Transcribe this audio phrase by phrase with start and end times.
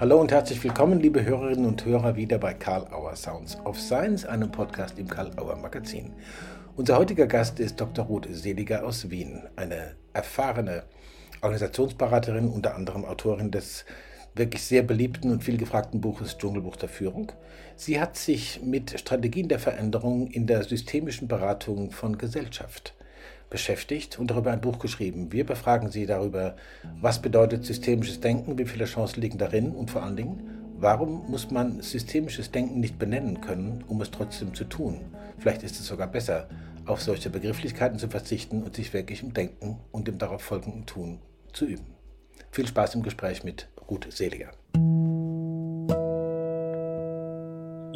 [0.00, 4.24] Hallo und herzlich willkommen, liebe Hörerinnen und Hörer, wieder bei Karl Auer Sounds of Science,
[4.24, 6.14] einem Podcast im Karl Auer Magazin.
[6.74, 8.06] Unser heutiger Gast ist Dr.
[8.06, 10.84] Ruth Seliger aus Wien, eine erfahrene
[11.42, 13.84] Organisationsberaterin, unter anderem Autorin des
[14.34, 17.32] wirklich sehr beliebten und viel gefragten Buches Dschungelbuch der Führung.
[17.76, 22.94] Sie hat sich mit Strategien der Veränderung in der systemischen Beratung von Gesellschaft
[23.50, 25.32] beschäftigt und darüber ein Buch geschrieben.
[25.32, 26.56] Wir befragen Sie darüber,
[27.00, 31.50] was bedeutet systemisches Denken, wie viele Chancen liegen darin und vor allen Dingen, warum muss
[31.50, 35.00] man systemisches Denken nicht benennen können, um es trotzdem zu tun?
[35.38, 36.48] Vielleicht ist es sogar besser,
[36.86, 41.18] auf solche Begrifflichkeiten zu verzichten und sich wirklich im Denken und im darauf folgenden Tun
[41.52, 41.94] zu üben.
[42.50, 44.50] Viel Spaß im Gespräch mit Ruth Seliger.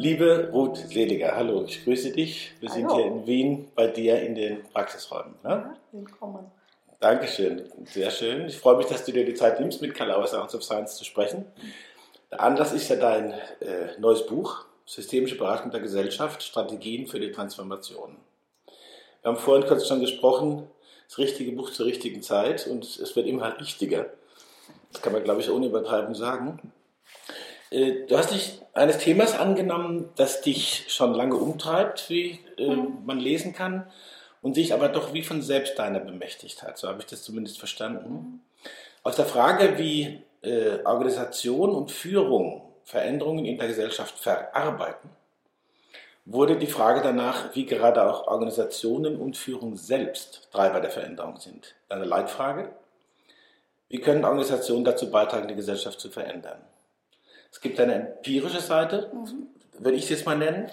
[0.05, 2.51] Liebe Ruth Seliger, hallo, ich grüße dich.
[2.59, 2.79] Wir hallo.
[2.79, 5.33] sind hier in Wien bei dir in den Praxisräumen.
[5.41, 5.49] Ne?
[5.49, 6.51] Ja, willkommen.
[6.99, 8.45] Dankeschön, sehr schön.
[8.45, 10.95] Ich freue mich, dass du dir die Zeit nimmst, mit Karl Auer Sounds of Science
[10.97, 11.45] zu sprechen.
[12.29, 17.31] Der Anlass ist ja dein äh, neues Buch, Systemische Beratung der Gesellschaft, Strategien für die
[17.31, 18.15] Transformation.
[19.23, 20.67] Wir haben vorhin kurz schon gesprochen,
[21.07, 24.05] das richtige Buch zur richtigen Zeit und es wird immer richtiger.
[24.91, 26.59] Das kann man, glaube ich, ohne Übertreibung sagen.
[27.71, 33.05] Äh, du hast dich eines Themas angenommen, das dich schon lange umtreibt, wie äh, mhm.
[33.05, 33.87] man lesen kann,
[34.41, 36.77] und sich aber doch wie von selbst deiner bemächtigt hat.
[36.77, 38.41] So habe ich das zumindest verstanden.
[39.03, 45.09] Aus der Frage, wie äh, Organisation und Führung Veränderungen in der Gesellschaft verarbeiten,
[46.25, 51.75] wurde die Frage danach, wie gerade auch Organisationen und Führung selbst Treiber der Veränderung sind.
[51.89, 52.73] Eine Leitfrage.
[53.89, 56.61] Wie können Organisationen dazu beitragen, die Gesellschaft zu verändern?
[57.55, 59.47] Es gibt eine empirische Seite, mhm.
[59.79, 60.69] würde ich es jetzt mal nennen,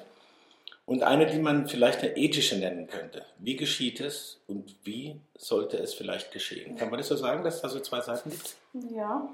[0.84, 3.24] und eine, die man vielleicht eine ethische nennen könnte.
[3.39, 6.74] Wie geschieht es und wie sollte es vielleicht geschehen?
[6.74, 8.56] Kann man das so sagen, dass es da so zwei Seiten gibt?
[8.91, 9.28] Ja.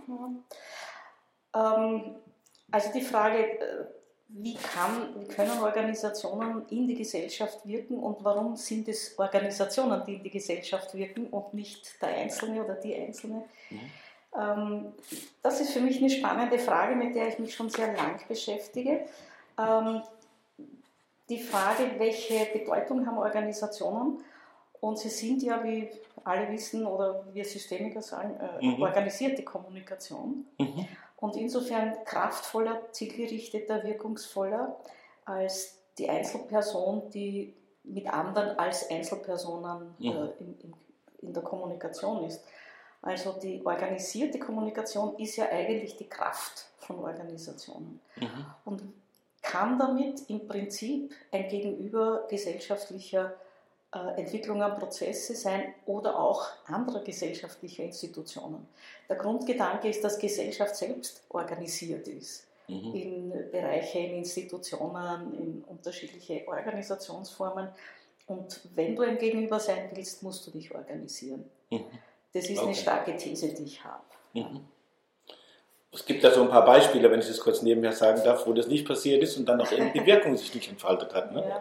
[1.54, 1.74] ja.
[1.74, 2.16] Ähm,
[2.70, 3.86] also die Frage, äh,
[4.28, 10.16] wie, kann, wie können Organisationen in die Gesellschaft wirken und warum sind es Organisationen, die
[10.16, 13.44] in die Gesellschaft wirken und nicht der Einzelne oder die Einzelne?
[13.70, 13.90] Mhm.
[14.36, 14.92] Ähm,
[15.42, 19.06] das ist für mich eine spannende Frage, mit der ich mich schon sehr lang beschäftige.
[19.58, 20.02] Ähm,
[21.28, 24.24] die Frage, welche Bedeutung haben Organisationen?
[24.80, 25.88] Und sie sind ja, wie
[26.24, 28.82] alle wissen oder wir Systemiker sagen, äh, mhm.
[28.82, 30.46] organisierte Kommunikation.
[30.58, 30.86] Mhm.
[31.16, 34.76] Und insofern kraftvoller, zielgerichteter, wirkungsvoller
[35.24, 40.06] als die Einzelperson, die mit anderen als Einzelpersonen mhm.
[40.06, 40.74] äh, in, in,
[41.22, 42.44] in der Kommunikation ist.
[43.02, 48.46] Also die organisierte Kommunikation ist ja eigentlich die Kraft von Organisationen mhm.
[48.64, 48.82] und
[49.42, 53.34] kann damit im Prinzip ein Gegenüber gesellschaftlicher
[53.94, 58.66] äh, Entwicklungen, Prozesse sein oder auch anderer gesellschaftlicher Institutionen.
[59.08, 62.46] Der Grundgedanke ist, dass Gesellschaft selbst organisiert ist.
[62.66, 62.94] Mhm.
[62.94, 67.68] In Bereiche, in Institutionen, in unterschiedliche Organisationsformen.
[68.26, 71.48] Und wenn du ein Gegenüber sein willst, musst du dich organisieren.
[71.70, 71.86] Mhm.
[72.38, 72.66] Das ist okay.
[72.66, 74.02] eine starke These, die ich habe.
[74.32, 74.60] Mhm.
[75.92, 78.52] Es gibt da so ein paar Beispiele, wenn ich das kurz nebenher sagen darf, wo
[78.52, 81.32] das nicht passiert ist und dann auch die Wirkung sich nicht entfaltet hat.
[81.32, 81.44] Ne?
[81.48, 81.60] Ja.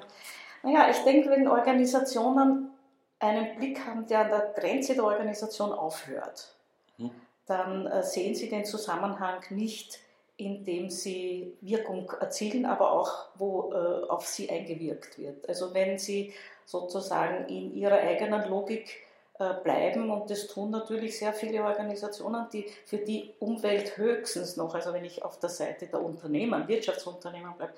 [0.61, 2.69] Naja, ich denke, wenn Organisationen
[3.17, 6.55] einen Blick haben, der an der Grenze der Organisation aufhört,
[6.97, 7.09] mhm.
[7.47, 9.97] dann äh, sehen sie den Zusammenhang nicht,
[10.35, 15.49] indem sie Wirkung erzielen, aber auch, wo äh, auf sie eingewirkt wird.
[15.49, 16.33] Also wenn sie
[16.65, 19.06] sozusagen in ihrer eigenen Logik
[19.37, 24.93] bleiben und das tun natürlich sehr viele Organisationen, die für die Umwelt höchstens noch, also
[24.93, 27.73] wenn ich auf der Seite der Unternehmen, Wirtschaftsunternehmen bleibe,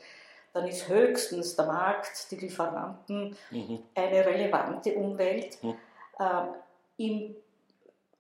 [0.54, 3.80] dann ist höchstens der Markt, die Lieferanten mhm.
[3.94, 5.62] eine relevante Umwelt.
[5.62, 5.76] Mhm.
[6.20, 7.36] Äh, Im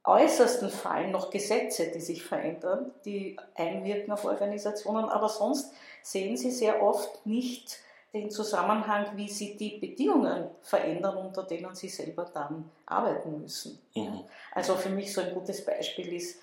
[0.03, 6.51] äußersten Fall noch Gesetze, die sich verändern, die einwirken auf Organisationen, aber sonst sehen sie
[6.51, 7.79] sehr oft nicht
[8.13, 13.79] den Zusammenhang, wie sie die Bedingungen verändern, unter denen sie selber dann arbeiten müssen.
[13.95, 14.23] Mhm.
[14.51, 16.39] Also für mich so ein gutes Beispiel ist,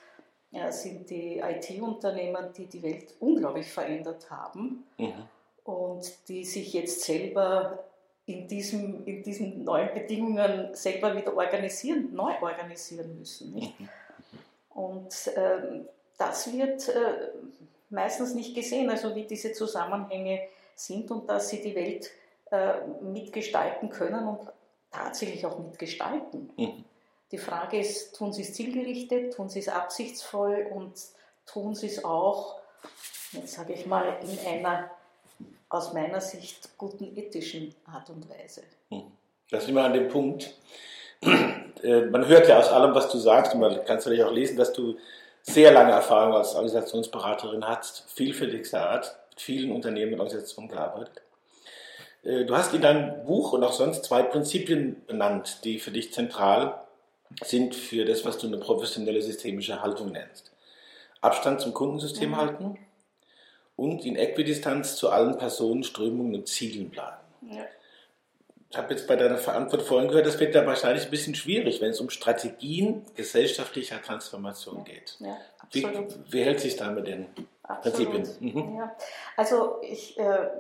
[0.51, 5.29] ja, sind die IT-Unternehmen, die die Welt unglaublich verändert haben mhm.
[5.65, 7.85] und die sich jetzt selber
[8.27, 13.55] in, diesem, in diesen neuen Bedingungen selber wieder organisieren, neu organisieren müssen.
[13.55, 13.89] Mhm.
[14.71, 15.85] Und äh,
[16.19, 17.31] das wird äh,
[17.91, 20.41] meistens nicht gesehen, also wie diese Zusammenhänge
[20.77, 22.11] sind und dass sie die Welt
[22.51, 24.49] äh, mitgestalten können und
[24.91, 26.51] tatsächlich auch mitgestalten.
[26.57, 26.85] Mhm.
[27.33, 30.93] Die Frage ist, tun sie es zielgerichtet, tun sie es absichtsvoll und
[31.45, 32.61] tun sie es auch,
[33.33, 34.91] jetzt sage ich mal, in einer
[35.69, 38.63] aus meiner Sicht guten ethischen Art und Weise.
[38.91, 39.11] Mhm.
[39.51, 40.55] Da sind wir an dem Punkt.
[41.83, 44.33] Äh, man hört ja aus allem, was du sagst, und man kann es natürlich auch
[44.33, 44.97] lesen, dass du
[45.43, 51.23] sehr lange Erfahrung als Organisationsberaterin hast, vielfältigster Art, vielen Unternehmen und Organisationen gearbeitet.
[52.23, 56.13] Äh, du hast in deinem Buch und auch sonst zwei Prinzipien benannt, die für dich
[56.13, 56.83] zentral
[57.43, 60.53] sind für das, was du eine professionelle systemische Haltung nennst.
[61.21, 62.37] Abstand zum Kundensystem mhm.
[62.37, 62.79] halten
[63.75, 67.19] und in Äquidistanz zu allen Personen, Strömungen und Zielen bleiben.
[67.51, 67.65] Ja.
[68.71, 71.81] Ich habe jetzt bei deiner Verantwortung vorhin gehört, das wird da wahrscheinlich ein bisschen schwierig,
[71.81, 75.17] wenn es um Strategien gesellschaftlicher Transformation geht.
[75.21, 75.37] Ja,
[75.71, 75.87] wie,
[76.31, 77.49] wie, hält sich da mit den absolut.
[77.75, 78.27] Prinzipien?
[78.41, 78.77] Mhm.
[78.77, 78.97] Ja.
[79.37, 80.51] Also ich, äh,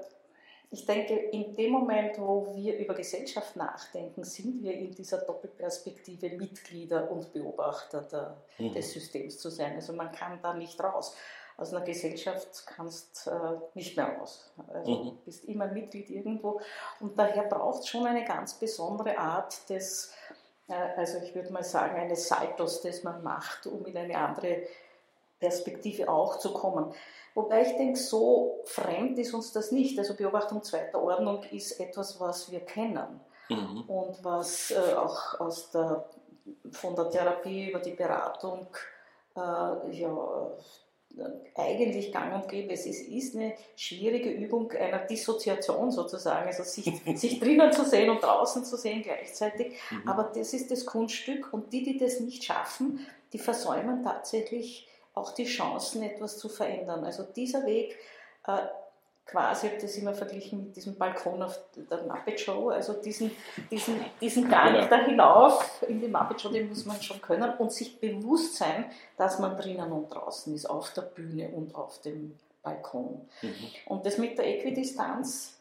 [0.70, 6.30] ich denke, in dem Moment, wo wir über Gesellschaft nachdenken, sind wir in dieser Doppelperspektive
[6.30, 8.74] Mitglieder und Beobachter der, mhm.
[8.74, 9.74] des Systems zu sein.
[9.74, 11.16] Also man kann da nicht raus
[11.56, 13.30] aus einer Gesellschaft kannst äh,
[13.74, 14.50] nicht mehr raus.
[14.72, 15.18] Also mhm.
[15.24, 16.60] bist immer Mitglied irgendwo
[17.00, 20.12] und daher braucht es schon eine ganz besondere Art des,
[20.68, 24.64] äh, also ich würde mal sagen, eines Saltos, das man macht, um in eine andere
[25.38, 26.92] Perspektive auch zu kommen.
[27.34, 29.98] Wobei ich denke, so fremd ist uns das nicht.
[29.98, 33.82] Also Beobachtung zweiter Ordnung ist etwas, was wir kennen mhm.
[33.88, 36.08] und was äh, auch aus der,
[36.72, 38.68] von der Therapie über die Beratung
[39.36, 40.50] äh, ja,
[41.54, 42.72] eigentlich gang und gäbe.
[42.72, 48.10] Es ist, ist eine schwierige Übung einer Dissoziation sozusagen, also sich, sich drinnen zu sehen
[48.10, 49.74] und draußen zu sehen gleichzeitig.
[49.90, 50.08] Mhm.
[50.08, 55.32] Aber das ist das Kunststück und die, die das nicht schaffen, die versäumen tatsächlich auch
[55.32, 57.04] die Chancen, etwas zu verändern.
[57.04, 57.96] Also dieser Weg
[58.46, 58.58] äh,
[59.26, 63.32] quasi, ich habe das immer verglichen mit diesem Balkon auf der Muppet Show, also diesen,
[63.70, 64.86] diesen, diesen Gang genau.
[64.86, 68.84] da hinauf in die Muppet Show, den muss man schon können und sich bewusst sein,
[69.16, 73.28] dass man drinnen und draußen ist, auf der Bühne und auf dem Balkon.
[73.42, 73.54] Mhm.
[73.86, 75.58] Und das mit der Äquidistanz,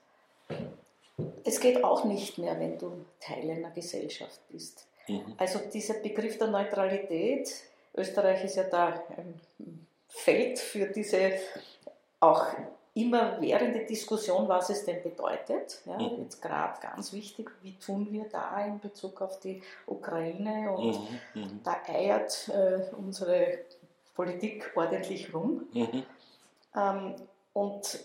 [1.44, 4.86] es geht auch nicht mehr, wenn du Teil einer Gesellschaft bist.
[5.08, 5.34] Mhm.
[5.38, 7.52] Also dieser Begriff der Neutralität,
[7.96, 8.88] Österreich ist ja da
[9.18, 9.40] ein
[10.08, 11.34] Feld für diese
[12.20, 12.46] auch
[12.94, 15.82] immer währende Diskussion, was es denn bedeutet.
[15.86, 16.24] Ja, mhm.
[16.24, 21.00] Jetzt gerade ganz wichtig, wie tun wir da in Bezug auf die Ukraine und
[21.34, 21.42] mhm.
[21.42, 21.60] mhm.
[21.64, 23.60] da eiert äh, unsere
[24.16, 25.68] Politik ordentlich rum.
[25.74, 26.04] Mhm.
[26.76, 27.16] Ähm,
[27.52, 28.00] und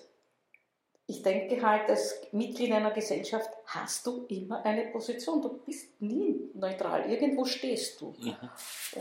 [1.11, 5.43] ich denke halt, als Mitglied einer Gesellschaft hast du immer eine Position.
[5.43, 7.11] Du bist nie neutral.
[7.11, 8.15] Irgendwo stehst du.
[8.21, 8.37] Mhm.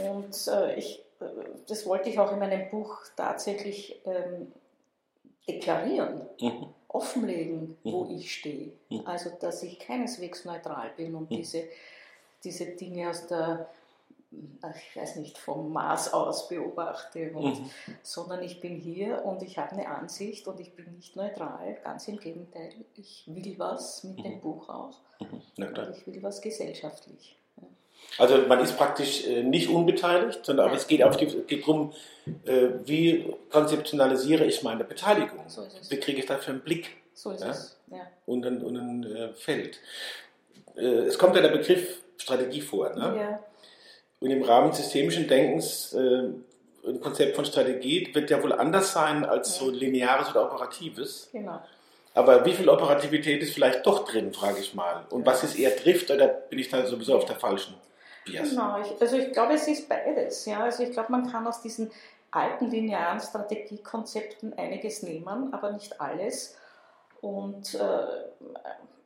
[0.10, 1.26] Und äh, ich, äh,
[1.68, 4.52] das wollte ich auch in meinem Buch tatsächlich ähm,
[5.48, 6.74] deklarieren, mhm.
[6.88, 8.18] offenlegen, wo mhm.
[8.18, 8.72] ich stehe.
[8.90, 9.06] Mhm.
[9.06, 11.36] Also, dass ich keineswegs neutral bin und mhm.
[11.36, 11.66] diese,
[12.44, 13.70] diese Dinge aus der,
[14.32, 17.70] ich weiß nicht, vom Mars aus beobachte, und, mhm.
[18.04, 21.78] sondern ich bin hier und ich habe eine Ansicht und ich bin nicht neutral.
[21.84, 24.42] Ganz im Gegenteil, ich will was mit dem mhm.
[24.42, 24.96] Buch auch.
[25.58, 27.38] Ich will was gesellschaftlich.
[28.18, 31.94] Also man ist praktisch äh, nicht unbeteiligt, sondern aber es geht, auf die, geht darum,
[32.46, 35.40] äh, wie konzeptionalisiere ich meine Beteiligung?
[35.48, 36.98] So wie kriege ich dafür einen Blick?
[37.14, 37.50] So ist ja?
[37.50, 37.78] es.
[37.88, 38.08] Ja.
[38.26, 39.80] Und ein, und ein äh, Feld.
[40.76, 42.94] es kommt ja der Begriff Strategie vor.
[42.94, 43.18] Ne?
[43.18, 43.40] Ja.
[44.20, 49.56] Und im Rahmen systemischen Denkens, ein Konzept von Strategie wird ja wohl anders sein als
[49.56, 51.30] so lineares oder operatives.
[51.32, 51.62] Genau.
[52.14, 55.06] Aber wie viel Operativität ist vielleicht doch drin, frage ich mal.
[55.10, 57.76] Und was ist eher trifft, oder bin ich da sowieso auf der falschen?
[58.26, 58.50] Bias?
[58.50, 60.46] Genau, ich, also ich glaube, es ist beides.
[60.46, 60.64] Ja.
[60.64, 61.92] Also ich glaube, man kann aus diesen
[62.32, 66.58] alten linearen Strategiekonzepten einiges nehmen, aber nicht alles.
[67.22, 67.80] Und äh,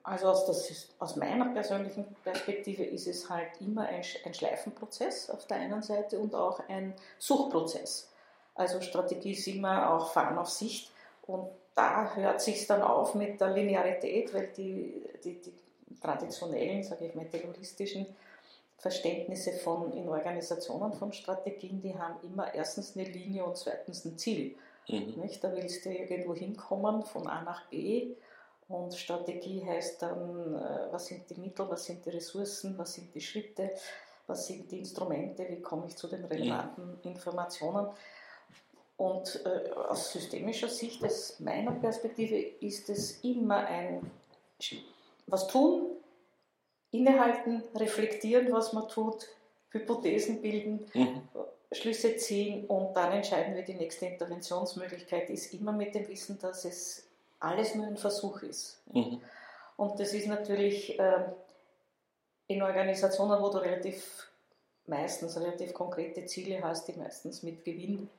[0.04, 5.48] also aus, das, aus, meiner persönlichen Perspektive ist es halt immer ein, ein Schleifenprozess auf
[5.48, 8.10] der einen Seite und auch ein Suchprozess.
[8.54, 10.92] Also Strategie ist immer auch Fahren auf Sicht
[11.26, 15.54] und da hört sich dann auf mit der Linearität, weil die, die, die
[16.02, 18.06] traditionellen, sage ich mal, terroristischen
[18.78, 24.18] Verständnisse von, in Organisationen von Strategien, die haben immer erstens eine Linie und zweitens ein
[24.18, 24.56] Ziel.
[24.90, 25.22] Mhm.
[25.22, 25.42] Nicht?
[25.42, 28.12] Da willst du irgendwo hinkommen von A nach B
[28.74, 33.13] und Strategie heißt dann, äh, was sind die Mittel, was sind die Ressourcen, was sind
[33.13, 33.70] die Schritte,
[34.25, 36.98] was sind die Instrumente, wie komme ich zu den relevanten.
[37.03, 37.88] Informationen.
[38.98, 44.10] Und äh, aus systemischer Sicht, aus meiner Perspektive, ist es immer ein
[45.27, 45.92] was tun,
[46.89, 49.27] innehalten, reflektieren, was man tut,
[49.70, 51.22] Hypothesen bilden, mhm.
[51.72, 56.65] Schlüsse ziehen und dann entscheiden wir, die nächste Interventionsmöglichkeit ist immer mit dem Wissen, dass
[56.65, 57.08] es
[57.44, 58.82] alles nur ein Versuch ist.
[58.92, 59.22] Mhm.
[59.78, 61.26] Und das ist natürlich äh,
[62.48, 64.30] in Organisationen, wo du relativ
[64.86, 68.10] meistens relativ konkrete Ziele hast, die meistens mit Gewinn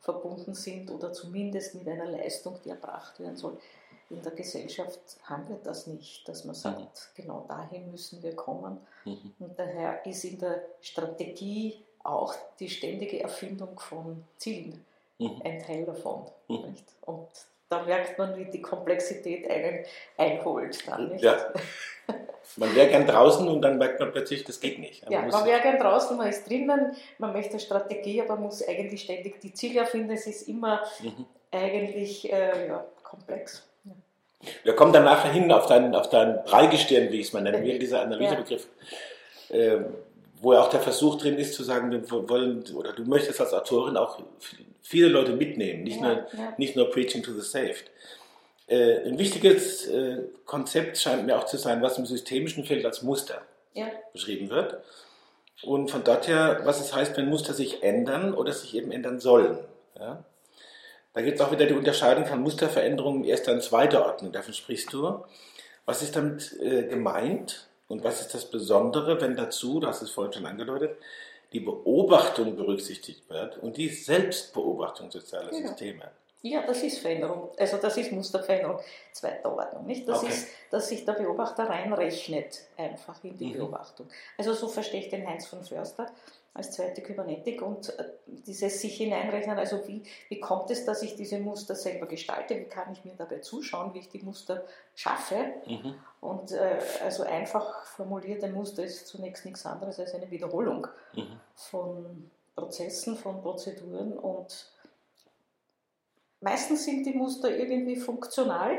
[0.00, 3.58] verbunden sind oder zumindest mit einer Leistung, die erbracht werden soll,
[4.10, 7.22] in der Gesellschaft haben wir das nicht, dass man sagt, mhm.
[7.22, 8.78] genau dahin müssen wir kommen.
[9.04, 9.34] Mhm.
[9.38, 14.84] Und daher ist in der Strategie auch die ständige Erfindung von Zielen
[15.18, 15.42] mhm.
[15.44, 16.26] ein Teil davon.
[16.48, 16.74] Mhm.
[17.02, 17.28] Und
[17.68, 19.84] da merkt man, wie die Komplexität einen
[20.16, 20.86] einholt.
[20.86, 21.22] Dann, nicht?
[21.22, 21.36] Ja.
[22.56, 25.04] Man wäre gern draußen und dann merkt man plötzlich, das geht nicht.
[25.04, 28.66] Man ja, man wäre gern draußen, man ist drinnen, man möchte eine Strategie, aber muss
[28.66, 30.10] eigentlich ständig die Ziele erfinden.
[30.12, 31.26] Es ist immer mhm.
[31.52, 33.68] eigentlich äh, ja, komplex.
[33.84, 33.92] Ja.
[34.64, 37.62] Wir kommen dann nachher hin auf dein, auf dein Breigestirn, wie ich es mal nennen
[37.62, 38.66] will, dieser Analysebegriff.
[39.50, 39.56] Ja.
[39.56, 39.84] Äh,
[40.40, 43.52] wo ja auch der Versuch drin ist zu sagen, wir wollen, oder du möchtest als
[43.52, 44.20] Autorin auch
[44.88, 46.54] viele Leute mitnehmen, nicht, ja, nur, ja.
[46.56, 47.90] nicht nur Preaching to the Saved.
[48.68, 53.02] Äh, ein wichtiges äh, Konzept scheint mir auch zu sein, was im systemischen Feld als
[53.02, 53.42] Muster
[53.74, 53.86] ja.
[54.12, 54.78] beschrieben wird.
[55.62, 59.20] Und von dort her, was es heißt, wenn Muster sich ändern oder sich eben ändern
[59.20, 59.58] sollen.
[59.94, 64.92] Da gibt es auch wieder die Unterscheidung von Musterveränderungen erster und zweiter Ordnung, davon sprichst
[64.92, 65.24] du.
[65.84, 70.10] Was ist damit äh, gemeint und was ist das Besondere, wenn dazu, du hast es
[70.10, 70.96] vorhin schon angedeutet,
[71.52, 75.68] die Beobachtung berücksichtigt wird und die Selbstbeobachtung sozialer genau.
[75.68, 76.10] Systeme?
[76.42, 78.78] Ja, das ist Veränderung, also das ist Musterveränderung
[79.12, 79.86] zweiter Ordnung.
[79.86, 80.08] Nicht?
[80.08, 80.28] Das okay.
[80.28, 83.54] ist, dass sich der Beobachter reinrechnet einfach in die mhm.
[83.54, 84.08] Beobachtung.
[84.36, 86.06] Also so verstehe ich den Heinz von Förster
[86.58, 91.16] als zweite Kybernetik und äh, dieses sich hineinrechnen, also wie, wie kommt es, dass ich
[91.16, 95.36] diese Muster selber gestalte, wie kann ich mir dabei zuschauen, wie ich die Muster schaffe.
[95.66, 95.94] Mhm.
[96.20, 101.40] Und äh, also einfach formulierte Muster ist zunächst nichts anderes als eine Wiederholung mhm.
[101.54, 104.66] von Prozessen, von Prozeduren und
[106.40, 108.78] Meistens sind die Muster irgendwie funktional,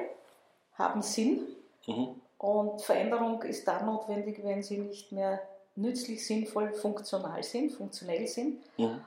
[0.76, 1.42] haben Sinn
[1.88, 2.16] mhm.
[2.38, 5.42] und Veränderung ist dann notwendig, wenn sie nicht mehr
[5.80, 8.60] nützlich, sinnvoll, funktional sind, funktionell sind.
[8.78, 9.02] Mhm.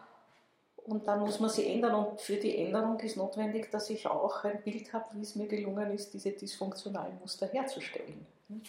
[0.84, 4.42] Und dann muss man sie ändern und für die Änderung ist notwendig, dass ich auch
[4.42, 8.26] ein Bild habe, wie es mir gelungen ist, diese dysfunktionalen Muster herzustellen.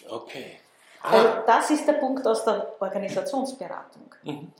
[0.08, 0.58] Okay.
[1.02, 1.32] Also ah.
[1.32, 4.14] Also das ist der Punkt aus der Organisationsberatung.
[4.22, 4.52] Mhm.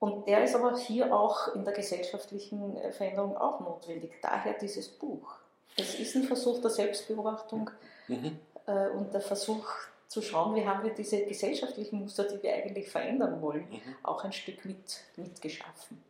[0.00, 4.12] Und der ist aber hier auch in der gesellschaftlichen äh, Veränderung auch notwendig.
[4.20, 5.36] Daher dieses Buch.
[5.76, 7.70] Es ist ein Versuch der Selbstbeobachtung
[8.08, 8.38] mhm.
[8.66, 9.66] äh, und der Versuch
[10.08, 13.80] zu schauen, wie haben wir diese gesellschaftlichen Muster, die wir eigentlich verändern wollen, mhm.
[14.02, 16.02] auch ein Stück mit, mitgeschaffen.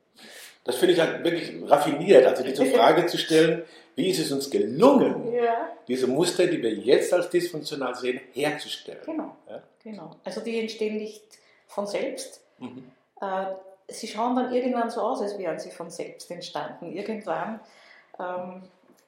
[0.64, 3.64] Das finde ich halt wirklich raffiniert, also diese Frage zu stellen,
[3.96, 5.68] wie ist es uns gelungen, ja.
[5.86, 9.02] diese Muster, die wir jetzt als dysfunktional sehen, herzustellen.
[9.04, 9.62] Genau, ja?
[9.82, 10.16] genau.
[10.24, 11.22] Also die entstehen nicht
[11.66, 12.40] von selbst.
[12.58, 12.90] Mhm.
[13.20, 13.46] Äh,
[13.88, 16.92] sie schauen dann irgendwann so aus, als wären sie von selbst entstanden.
[16.92, 17.60] Irgendwann,
[18.18, 18.62] ähm,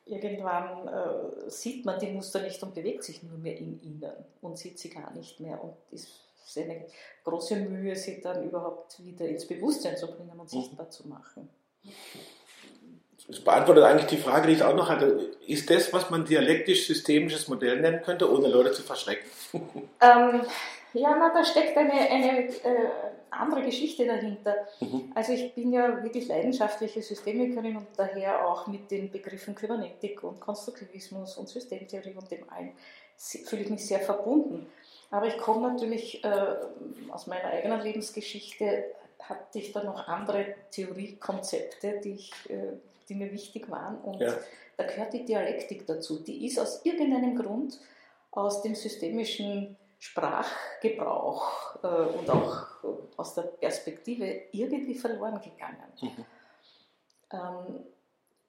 [0.06, 4.56] irgendwann äh, sieht man die Muster nicht und bewegt sich nur mehr in ihnen und
[4.56, 5.62] sieht sie gar nicht mehr.
[5.62, 6.20] Und ist
[6.56, 6.86] eine
[7.24, 11.48] große Mühe, sie dann überhaupt wieder ins Bewusstsein zu bringen und sichtbar zu machen.
[13.26, 15.32] Das beantwortet eigentlich die Frage, die ich auch noch hatte.
[15.46, 19.28] Ist das, was man dialektisch-systemisches Modell nennen könnte, ohne Leute zu verschrecken?
[19.98, 20.42] Ähm,
[20.92, 22.90] ja, na, da steckt eine, eine äh,
[23.40, 24.54] andere Geschichte dahinter.
[24.80, 25.12] Mhm.
[25.14, 30.40] Also ich bin ja wirklich leidenschaftliche Systemikerin und daher auch mit den Begriffen Kybernetik und
[30.40, 32.72] Konstruktivismus und Systemtheorie und dem allen
[33.16, 34.66] fühle ich mich sehr verbunden.
[35.10, 36.56] Aber ich komme natürlich äh,
[37.10, 38.84] aus meiner eigenen Lebensgeschichte,
[39.20, 42.72] hatte ich da noch andere Theoriekonzepte, die, ich, äh,
[43.08, 43.98] die mir wichtig waren.
[44.00, 44.34] Und ja.
[44.76, 46.18] da gehört die Dialektik dazu.
[46.18, 47.78] Die ist aus irgendeinem Grund
[48.30, 52.66] aus dem systemischen Sprachgebrauch äh, und auch
[53.16, 55.76] aus der Perspektive irgendwie verloren gegangen.
[56.00, 56.24] Mhm.
[57.32, 57.86] Ähm,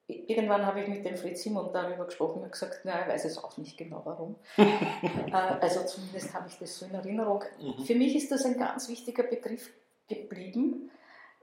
[0.08, 3.38] irgendwann habe ich mit dem Fritz Simon darüber gesprochen und gesagt, na, er weiß es
[3.38, 4.36] auch nicht genau warum.
[4.58, 7.44] äh, also zumindest habe ich das so in Erinnerung.
[7.60, 7.84] Mhm.
[7.84, 9.70] Für mich ist das ein ganz wichtiger Begriff
[10.08, 10.90] geblieben,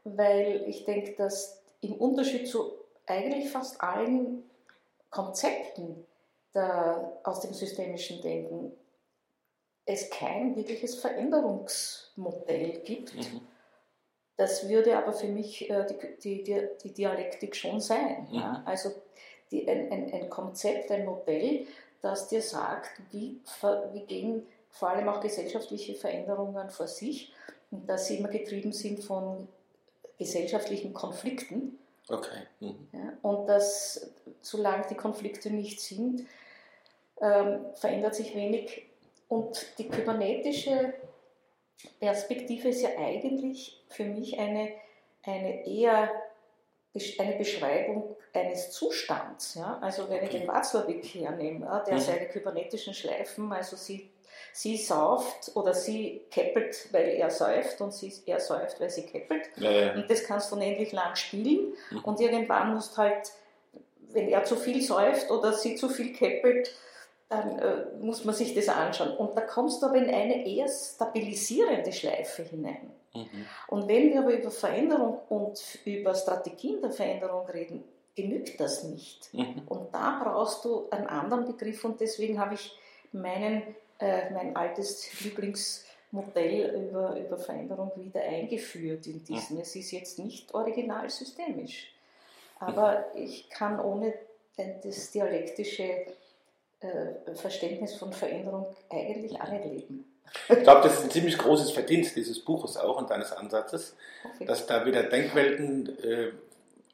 [0.04, 2.72] weil ich denke, dass im Unterschied zu
[3.06, 4.42] eigentlich fast allen
[5.10, 6.06] Konzepten
[6.54, 8.72] der, aus dem systemischen Denken
[9.87, 13.14] es kein wirkliches Veränderungsmodell gibt.
[13.14, 13.41] Mhm.
[14.37, 15.87] Das würde aber für mich äh,
[16.23, 18.26] die, die, die, Dialektik schon sein.
[18.31, 18.35] Mhm.
[18.37, 18.62] Ja?
[18.64, 18.91] Also
[19.50, 21.67] die, ein, ein, ein, Konzept, ein Modell,
[22.00, 23.41] das dir sagt, wie,
[23.93, 27.33] wie gehen vor allem auch gesellschaftliche Veränderungen vor sich
[27.71, 29.47] und dass sie immer getrieben sind von
[30.19, 31.79] gesellschaftlichen Konflikten.
[32.09, 32.43] Okay.
[32.61, 32.88] Mhm.
[32.93, 34.11] Ja, und dass,
[34.41, 36.26] solange die Konflikte nicht sind,
[37.21, 38.87] ähm, verändert sich wenig
[39.28, 40.95] und die kybernetische
[42.00, 44.71] Perspektive ist ja eigentlich für mich eine,
[45.23, 46.11] eine eher
[47.19, 49.54] eine Beschreibung eines Zustands.
[49.54, 49.78] Ja?
[49.81, 52.00] Also wenn ich den Watzlawick hernehme, der mhm.
[52.00, 54.11] seine kybernetischen Schleifen, also sie,
[54.52, 59.50] sie sauft oder sie keppelt, weil er säuft und sie, er säuft, weil sie keppelt.
[59.57, 59.95] Ja, ja.
[59.95, 62.04] Und das kannst du unendlich lang spielen mhm.
[62.04, 63.33] und irgendwann musst halt,
[64.11, 66.73] wenn er zu viel säuft oder sie zu viel keppelt,
[67.28, 69.16] dann äh, muss man sich das anschauen.
[69.16, 72.90] Und da kommst du aber in eine eher stabilisierende Schleife hinein.
[73.14, 73.47] Mhm.
[73.69, 79.33] Und wenn wir aber über Veränderung und über Strategien der Veränderung reden, genügt das nicht.
[79.33, 79.62] Mhm.
[79.66, 82.76] Und da brauchst du einen anderen Begriff und deswegen habe ich
[83.12, 83.62] meinen,
[83.99, 89.57] äh, mein altes Lieblingsmodell über, über Veränderung wieder eingeführt in diesen.
[89.57, 89.62] Mhm.
[89.62, 91.93] Es ist jetzt nicht original systemisch,
[92.59, 93.23] aber mhm.
[93.23, 94.14] ich kann ohne
[94.85, 96.07] das dialektische
[97.35, 100.04] Verständnis von Veränderung eigentlich nicht leben.
[100.49, 103.97] Ich glaube, das ist ein ziemlich großes Verdienst dieses Buches auch und deines Ansatzes,
[104.40, 106.33] dass da wieder Denkwelten äh,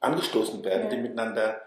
[0.01, 0.89] angestoßen werden, ja.
[0.91, 1.61] die miteinander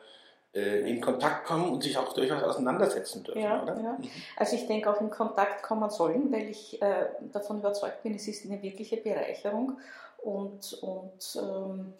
[0.53, 3.75] äh, in Kontakt kommen und sich auch durchaus auseinandersetzen dürfen, ja, oder?
[3.75, 3.93] Ja.
[3.93, 4.09] Mhm.
[4.37, 8.27] Also ich denke auch in Kontakt kommen sollen, weil ich äh, davon überzeugt bin, es
[8.27, 9.79] ist eine wirkliche Bereicherung
[10.17, 11.93] und, und ähm,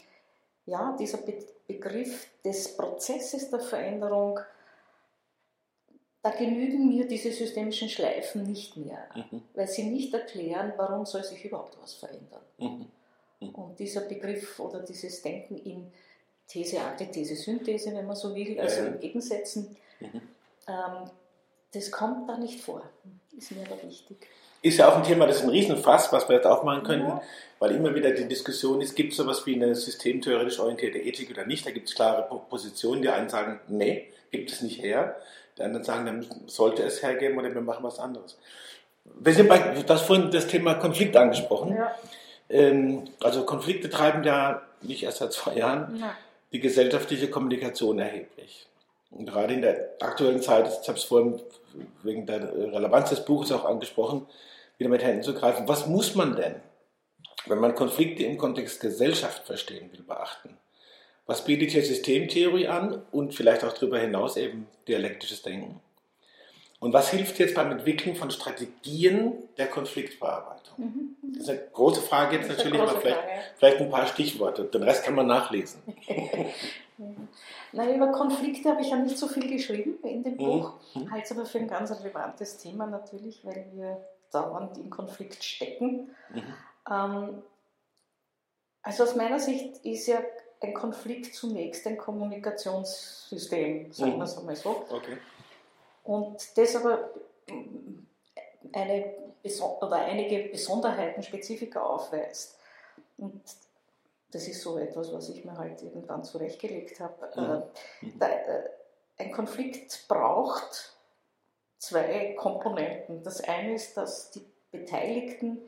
[0.65, 1.34] ja, dieser Be
[1.65, 4.38] Begriff des Prozesses der Veränderung
[6.24, 9.42] da genügen mir diese systemischen Schleifen nicht mehr, mhm.
[9.53, 12.42] weil sie nicht erklären, warum soll sich überhaupt was verändern.
[12.58, 12.86] Mhm.
[13.42, 13.56] Mhm.
[13.56, 15.92] Und dieser Begriff oder dieses Denken in
[16.48, 18.94] These, Antithese, Synthese, wenn man so will, also ja, ja.
[18.94, 20.22] in Gegensätzen, mhm.
[20.68, 21.10] ähm,
[21.74, 22.84] das kommt da nicht vor.
[23.38, 24.18] Ist mir aber wichtig.
[24.62, 27.22] Ist ja auch ein Thema, das ist ein Riesenfass, was wir jetzt aufmachen könnten, ja.
[27.60, 31.46] weil immer wieder die Diskussion ist, gibt es sowas wie eine systemtheoretisch orientierte Ethik oder
[31.46, 31.65] nicht?
[31.65, 35.18] Da gibt es klare Positionen, die einen sagen, nee, gibt es nicht her.
[35.57, 38.38] Die anderen sagen, dann sollte es hergeben oder wir machen was anderes.
[39.05, 41.75] Wir sind bei, das vorhin das Thema Konflikt angesprochen.
[41.75, 41.95] Ja.
[42.50, 46.15] Ähm, also Konflikte treiben ja nicht erst seit zwei Jahren ja.
[46.51, 48.67] die gesellschaftliche Kommunikation erheblich.
[49.12, 51.39] Und gerade in der aktuellen Zeit, ich habe es vorhin
[52.03, 54.25] wegen der Relevanz des Buches auch angesprochen,
[54.77, 55.67] wieder mit Händen zu greifen.
[55.67, 56.55] Was muss man denn,
[57.45, 60.57] wenn man Konflikte im Kontext Gesellschaft verstehen will, beachten?
[61.25, 65.80] Was bietet hier Systemtheorie an und vielleicht auch darüber hinaus eben dialektisches Denken?
[66.80, 70.77] Und was hilft jetzt beim Entwickeln von Strategien der Konfliktbearbeitung?
[70.77, 71.15] Mhm.
[71.36, 73.20] Das ist eine große Frage jetzt natürlich, aber vielleicht,
[73.58, 74.65] vielleicht, ein paar Stichworte.
[74.65, 75.82] Den Rest kann man nachlesen.
[77.72, 80.38] Nein, über Konflikte habe ich ja nicht so viel geschrieben in dem mhm.
[80.38, 80.74] Buch.
[80.94, 81.09] Mhm.
[81.09, 86.09] Halte es aber für ein ganz relevantes Thema natürlich, weil wir dauernd in Konflikt stecken.
[86.33, 86.44] Mhm.
[86.92, 87.44] Ähm,
[88.81, 90.20] also aus meiner Sicht ist ja
[90.63, 94.85] ein Konflikt zunächst ein Kommunikationssystem, sagen wir es einmal so.
[94.89, 95.17] Okay.
[96.03, 97.09] Und das aber
[98.71, 99.13] eine,
[99.81, 102.57] oder einige Besonderheiten, Spezifika aufweist.
[103.17, 103.41] Und
[104.31, 107.63] das ist so etwas, was ich mir halt irgendwann zurechtgelegt habe.
[108.01, 108.11] Mhm.
[108.19, 108.69] Äh, äh,
[109.17, 110.97] ein Konflikt braucht
[111.77, 113.23] zwei Komponenten.
[113.23, 115.59] Das eine ist, dass die Beteiligten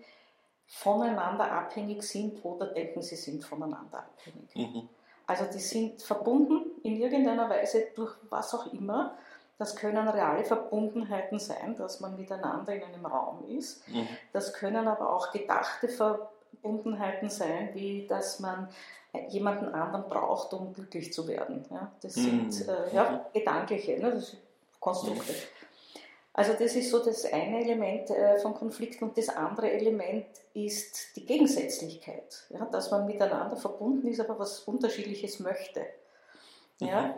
[0.68, 4.56] voneinander abhängig sind oder denken, sie sind voneinander abhängig.
[4.56, 4.90] Mhm.
[5.28, 9.18] Also die sind verbunden in irgendeiner Weise durch was auch immer.
[9.58, 13.88] Das können reale Verbundenheiten sein, dass man miteinander in einem Raum ist.
[13.88, 14.08] Mhm.
[14.34, 18.68] Das können aber auch gedachte Verbundenheiten sein, wie dass man
[19.30, 21.66] jemanden anderen braucht, um glücklich zu werden.
[21.72, 22.52] Ja, das mhm.
[22.52, 23.40] sind äh, ja, mhm.
[23.40, 24.42] gedankliche ne, das sind
[24.80, 25.34] Konstrukte.
[26.38, 31.16] Also das ist so das eine Element äh, von Konflikt und das andere Element ist
[31.16, 35.86] die Gegensätzlichkeit, ja, dass man miteinander verbunden ist, aber was Unterschiedliches möchte.
[36.82, 37.16] Ja?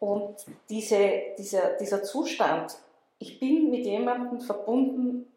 [0.00, 0.34] Und
[0.70, 2.78] diese, dieser, dieser Zustand,
[3.18, 5.30] ich bin mit jemandem verbunden,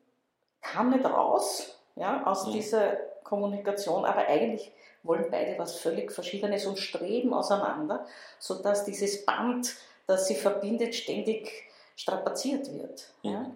[0.62, 2.54] kann nicht raus ja, aus mhm.
[2.54, 2.94] dieser
[3.26, 4.72] Kommunikation, aber eigentlich
[5.04, 8.06] wollen beide was völlig Verschiedenes und streben auseinander,
[8.38, 9.76] sodass dieses Band,
[10.08, 13.12] das sie verbindet, ständig strapaziert wird.
[13.24, 13.30] Mhm.
[13.30, 13.52] Ja?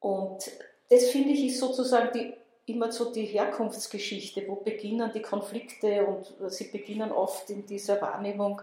[0.00, 0.50] Und
[0.90, 2.34] das finde ich ist sozusagen die,
[2.70, 8.60] immer so die Herkunftsgeschichte, wo beginnen die Konflikte und sie beginnen oft in dieser Wahrnehmung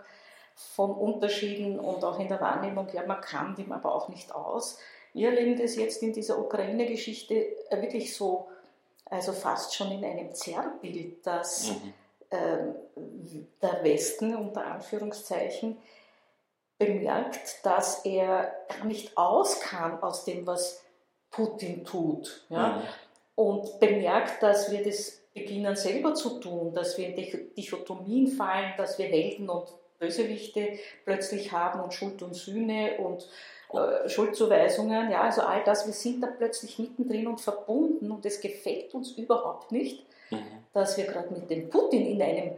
[0.76, 4.78] von Unterschieden und auch in der Wahrnehmung, ja, man kann dem aber auch nicht aus.
[5.14, 7.34] Wir erleben das jetzt in dieser Ukraine-Geschichte
[7.70, 8.48] äh, wirklich so,
[9.06, 11.94] also fast schon in einem Zerrbild, dass mhm.
[12.30, 12.58] äh,
[13.62, 15.78] der Westen unter Anführungszeichen
[16.82, 20.84] bemerkt, dass er nicht aus kann aus dem, was
[21.30, 22.46] Putin tut.
[22.50, 22.78] Ja?
[22.78, 22.82] Mhm.
[23.36, 28.98] Und bemerkt, dass wir das beginnen selber zu tun, dass wir in Dichotomien fallen, dass
[29.00, 29.68] wir Helden und
[30.00, 33.30] Bösewichte plötzlich haben und Schuld und Sühne und
[33.74, 35.12] äh, Schuldzuweisungen.
[35.12, 39.12] Ja, also all das, wir sind da plötzlich mittendrin und verbunden und es gefällt uns
[39.12, 40.40] überhaupt nicht, mhm.
[40.74, 42.52] dass wir gerade mit dem Putin in einem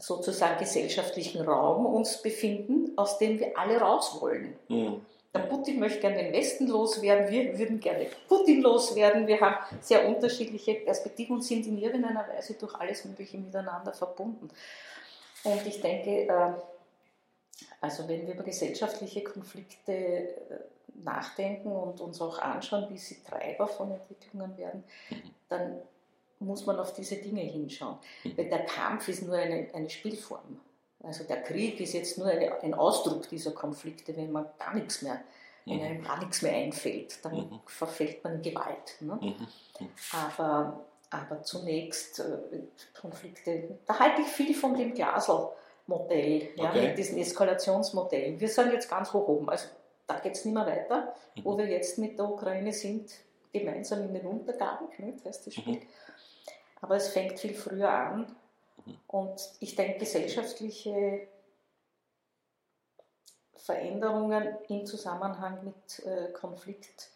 [0.00, 4.54] sozusagen gesellschaftlichen Raum uns befinden, aus dem wir alle raus wollen.
[4.68, 5.00] Mhm.
[5.32, 9.28] Der Putin möchte gerne den Westen loswerden, wir würden gerne Putin loswerden.
[9.28, 14.48] Wir haben sehr unterschiedliche Perspektiven und sind in irgendeiner Weise durch alles Mögliche miteinander verbunden.
[15.44, 16.52] Und ich denke, äh,
[17.80, 20.34] also wenn wir über gesellschaftliche Konflikte äh,
[21.04, 24.82] nachdenken und uns auch anschauen, wie sie Treiber von Entwicklungen werden,
[25.48, 25.80] dann
[26.40, 27.98] muss man auf diese Dinge hinschauen.
[28.36, 30.60] Weil der Kampf ist nur eine, eine Spielform.
[31.02, 35.02] Also der Krieg ist jetzt nur eine, ein Ausdruck dieser Konflikte, wenn man gar nichts
[35.02, 35.20] mehr,
[35.64, 35.82] wenn mhm.
[35.82, 37.60] einem gar nichts mehr einfällt, dann mhm.
[37.66, 38.96] verfällt man Gewalt.
[39.00, 39.18] Ne?
[39.20, 39.88] Mhm.
[40.12, 42.38] Aber, aber zunächst äh,
[42.98, 46.88] Konflikte, da halte ich viel von dem Glasl-Modell, ja, okay.
[46.88, 48.38] mit diesen Eskalationsmodellen.
[48.38, 49.68] Wir sind jetzt ganz hoch oben, also
[50.06, 53.10] da geht es nicht mehr weiter, wo wir jetzt mit der Ukraine sind,
[53.52, 55.80] gemeinsam in den Untergang, nicht, heißt das Spiel.
[56.80, 58.34] Aber es fängt viel früher an
[59.06, 61.28] und ich denke, gesellschaftliche
[63.56, 67.10] Veränderungen im Zusammenhang mit äh, Konflikt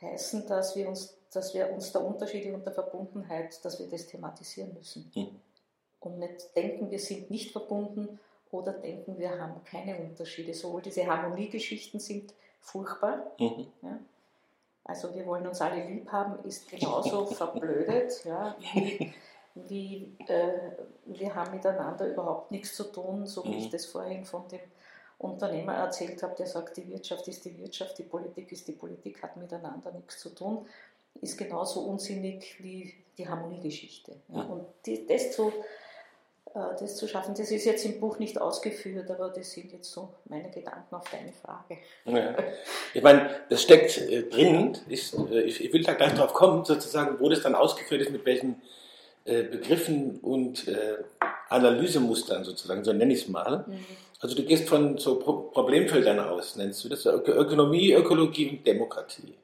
[0.00, 4.06] heißen, dass wir, uns, dass wir uns der Unterschiede und der Verbundenheit, dass wir das
[4.06, 5.10] thematisieren müssen.
[5.14, 5.40] Mhm.
[6.00, 8.18] Und nicht denken, wir sind nicht verbunden
[8.50, 10.54] oder denken, wir haben keine Unterschiede.
[10.54, 13.32] Sowohl diese Harmoniegeschichten sind furchtbar.
[13.38, 13.66] Mhm.
[13.82, 13.98] Ja.
[14.84, 19.12] Also wir wollen uns alle lieb haben, ist genauso verblödet, ja, wie
[19.54, 20.52] wie äh,
[21.06, 23.58] wir haben miteinander überhaupt nichts zu tun, so wie mhm.
[23.58, 24.60] ich das vorhin von dem
[25.18, 29.22] Unternehmer erzählt habe, der sagt, die Wirtschaft ist die Wirtschaft, die Politik ist die Politik,
[29.22, 30.66] hat miteinander nichts zu tun,
[31.20, 34.16] ist genauso unsinnig wie die Harmoniegeschichte.
[34.28, 34.42] Ja.
[34.42, 35.52] Und die, das, zu,
[36.52, 40.14] das zu schaffen, das ist jetzt im Buch nicht ausgeführt, aber das sind jetzt so
[40.24, 41.78] meine Gedanken auf deine Frage.
[42.04, 42.36] Ja.
[42.92, 47.20] Ich meine, das steckt äh, drin, ich, äh, ich, will da gleich drauf kommen, sozusagen,
[47.20, 48.60] wo das dann ausgeführt ist, mit welchen
[49.24, 50.96] äh, Begriffen und äh,
[51.48, 53.64] Analysemustern sozusagen, so nenne ich es mal.
[53.66, 53.86] Mhm.
[54.20, 57.06] Also du gehst von so Pro Problemfeldern aus, nennst du das?
[57.06, 59.34] Ökonomie, Ökologie und Demokratie.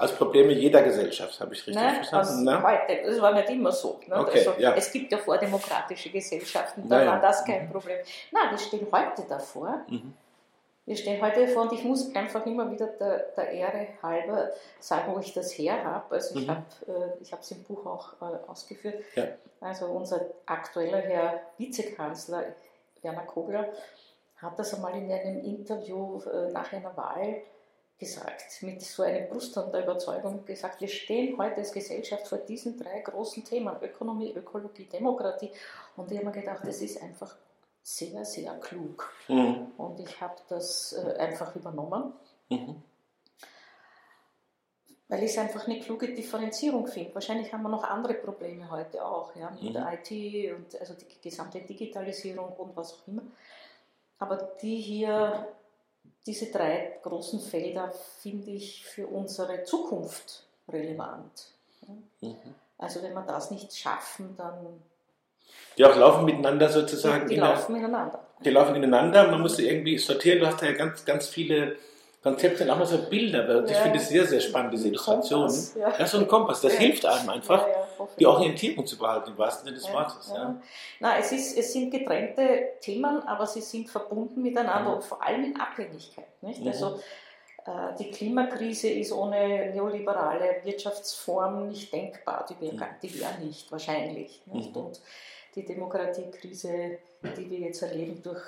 [0.00, 2.44] Als Probleme jeder Gesellschaft, habe ich richtig Nein, verstanden?
[2.44, 3.02] Nein, heute.
[3.04, 4.00] Das war nicht immer so.
[4.06, 4.16] Ne?
[4.18, 4.74] Okay, also, ja.
[4.74, 7.12] Es gibt ja vordemokratische Gesellschaften, da naja.
[7.12, 7.72] war das kein mhm.
[7.72, 7.98] Problem.
[8.32, 9.84] Nein, wir stehen heute davor.
[9.88, 10.14] Mhm
[10.90, 15.14] wir stehen heute vor und ich muss einfach immer wieder der, der Ehre halber sagen,
[15.14, 16.16] wo ich das her habe.
[16.16, 16.50] Also ich mhm.
[16.50, 16.64] habe
[17.20, 18.96] äh, es im Buch auch äh, ausgeführt.
[19.14, 19.28] Ja.
[19.60, 22.44] Also unser aktueller Herr Vizekanzler
[23.02, 23.68] Werner Kogler
[24.38, 27.36] hat das einmal in einem Interview äh, nach einer Wahl
[28.00, 32.78] gesagt, mit so einem Brustton der Überzeugung gesagt, wir stehen heute als Gesellschaft vor diesen
[32.78, 35.50] drei großen Themen, Ökonomie, Ökologie, Demokratie.
[35.96, 37.36] Und ich habe mir gedacht, das ist einfach
[37.82, 39.12] sehr, sehr klug.
[39.28, 39.72] Mhm.
[39.76, 42.14] Und ich habe das äh, einfach übernommen,
[42.48, 42.82] mhm.
[45.08, 47.14] weil ich es einfach eine kluge Differenzierung finde.
[47.14, 49.72] Wahrscheinlich haben wir noch andere Probleme heute auch, ja, mit mhm.
[49.74, 53.22] der IT und also die gesamte Digitalisierung und was auch immer.
[54.18, 55.46] Aber die hier,
[56.26, 61.48] diese drei großen Felder, finde ich für unsere Zukunft relevant.
[62.20, 62.36] Mhm.
[62.78, 64.80] Also wenn wir das nicht schaffen, dann
[65.76, 67.28] die auch laufen miteinander sozusagen.
[67.28, 68.26] Die, die laufen miteinander.
[68.44, 69.28] Die laufen ineinander.
[69.28, 70.40] Man muss sie irgendwie sortieren.
[70.40, 71.76] Du hast ja ganz, ganz viele
[72.22, 73.64] Konzepte und auch mal so Bilder.
[73.64, 73.78] Ich ja.
[73.78, 75.48] finde es sehr, sehr spannend, diese Illustrationen.
[75.48, 75.98] Kompass, ja.
[75.98, 76.06] ja.
[76.06, 76.60] so ein Kompass.
[76.60, 77.66] Das hilft einem einfach,
[78.18, 80.30] die Orientierung zu behalten, im wahrsten Sinne des Wortes.
[80.34, 80.60] Ja.
[81.00, 85.44] Na, es, ist, es sind getrennte Themen, aber sie sind verbunden miteinander und vor allem
[85.44, 86.26] in Abhängigkeit.
[86.42, 86.60] Nicht?
[86.60, 86.68] Mhm.
[86.68, 87.00] Also,
[87.64, 92.44] äh, die Klimakrise ist ohne neoliberale Wirtschaftsform nicht denkbar.
[92.50, 92.80] Die wäre mhm.
[93.00, 94.42] wär nicht, wahrscheinlich.
[94.44, 94.76] Nicht?
[94.76, 94.82] Mhm.
[94.82, 95.00] Und
[95.54, 98.42] die Demokratiekrise, die wir jetzt erleben durch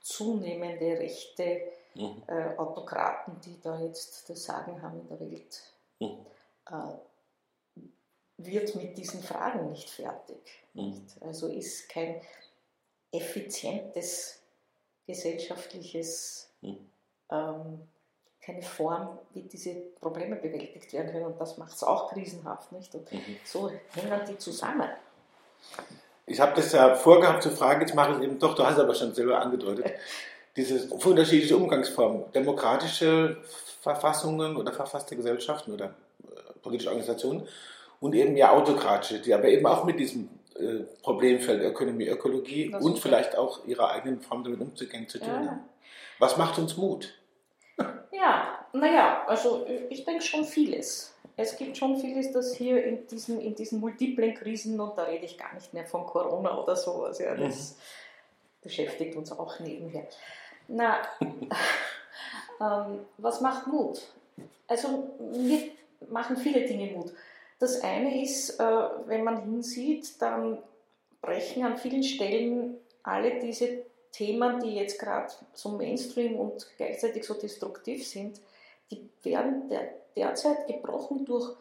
[0.00, 1.62] zunehmende rechte
[1.94, 2.22] mhm.
[2.26, 5.62] äh, Autokraten, die da jetzt das Sagen haben in der Welt,
[6.00, 6.26] mhm.
[6.66, 7.84] äh,
[8.38, 10.64] wird mit diesen Fragen nicht fertig.
[10.74, 10.90] Mhm.
[10.90, 11.22] Nicht?
[11.22, 12.20] Also ist kein
[13.10, 14.40] effizientes
[15.06, 16.90] gesellschaftliches, mhm.
[17.30, 17.88] ähm,
[18.40, 21.26] keine Form, wie diese Probleme bewältigt werden können.
[21.26, 22.72] Und das macht es auch krisenhaft.
[22.72, 22.94] Nicht?
[22.94, 23.36] Und mhm.
[23.44, 24.88] so hängen die zusammen
[26.26, 28.74] ich habe das ja vorgehabt zu fragen, jetzt mache ich es eben doch, du hast
[28.74, 29.86] es aber schon selber angedeutet.
[30.56, 33.38] Diese unterschiedliche Umgangsformen, demokratische
[33.80, 37.48] Verfassungen oder verfasste Gesellschaften oder äh, politische Organisationen
[38.00, 42.84] und eben ja autokratische, die aber eben auch mit diesem äh, Problemfeld Ökonomie, Ökologie das
[42.84, 45.50] und vielleicht auch ihrer eigenen Form damit umzugehen zu tun ja.
[45.50, 45.60] haben.
[46.18, 47.14] Was macht uns Mut?
[48.14, 53.40] Ja, naja, also ich denke schon vieles es gibt schon vieles, das hier in diesen,
[53.40, 57.18] in diesen multiplen Krisen, und da rede ich gar nicht mehr von Corona oder sowas,
[57.18, 58.62] ja, das mhm.
[58.62, 60.06] beschäftigt uns auch nebenher.
[60.68, 61.02] Na,
[62.60, 64.02] ähm, was macht Mut?
[64.66, 65.70] Also mir
[66.08, 67.12] machen viele Dinge Mut.
[67.58, 70.58] Das eine ist, äh, wenn man hinsieht, dann
[71.20, 77.34] brechen an vielen Stellen alle diese Themen, die jetzt gerade so Mainstream und gleichzeitig so
[77.34, 78.40] destruktiv sind,
[78.90, 81.56] die werden der, derzeit gebrochen durch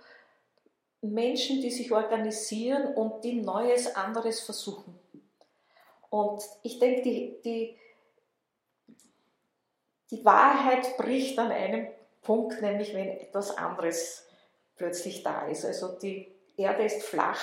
[1.02, 5.00] Menschen, die sich organisieren und die Neues, anderes versuchen.
[6.10, 7.76] Und ich denke, die, die,
[10.12, 11.88] die Wahrheit bricht an einem
[12.22, 14.28] Punkt, nämlich wenn etwas anderes
[14.76, 15.66] plötzlich da ist.
[15.66, 17.40] Also die Erde ist flach,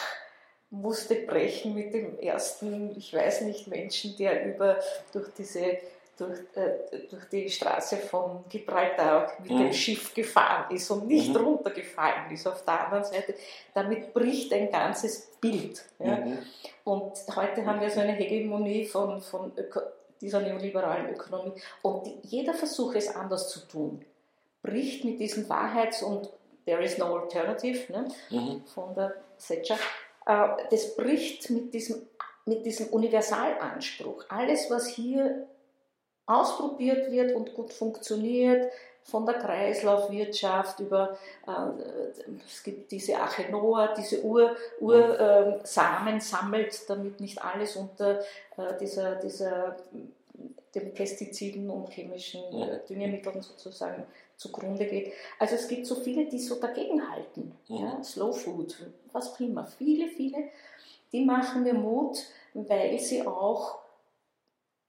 [0.70, 4.78] musste brechen mit dem ersten, ich weiß nicht, Menschen, der über
[5.12, 5.78] durch diese
[6.18, 9.59] durch, äh, durch die Straße von Gibraltar mit mhm.
[9.59, 11.37] dem Schiff gefahren ist und nicht mhm.
[11.37, 13.35] runtergefallen ist auf der anderen Seite.
[13.72, 15.85] Damit bricht ein ganzes Bild.
[16.00, 16.16] Ja?
[16.16, 16.38] Mhm.
[16.85, 19.81] Und heute haben wir so eine Hegemonie von, von Öko
[20.20, 21.52] dieser neoliberalen Ökonomie.
[21.83, 24.04] Und die, jeder Versuch, es anders zu tun,
[24.62, 26.28] bricht mit diesem Wahrheits- und
[26.64, 28.09] There is no alternative ne?
[28.28, 28.62] Mhm.
[28.66, 29.78] von der Thatcher,
[30.26, 32.07] äh, das bricht mit diesem,
[32.44, 34.26] mit diesem Universalanspruch.
[34.28, 35.46] Alles, was hier
[36.26, 38.70] ausprobiert wird und gut funktioniert,
[39.04, 47.20] von der Kreislaufwirtschaft über, äh, es gibt diese Arche Noah, diese Ursamen äh, sammelt, damit
[47.20, 49.76] nicht alles unter äh, dieser, dieser,
[50.74, 54.04] den Pestiziden und chemischen äh, Düngemitteln sozusagen
[54.37, 55.12] zugrunde geht.
[55.38, 57.52] Also es gibt so viele, die so dagegenhalten.
[57.68, 57.76] Mhm.
[57.76, 58.76] Ja, Slow Food,
[59.12, 59.66] was auch immer.
[59.66, 60.50] Viele, viele,
[61.12, 62.18] die machen mir Mut,
[62.54, 63.78] weil sie auch